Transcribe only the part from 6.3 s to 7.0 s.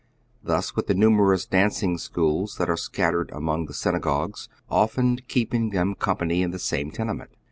in the same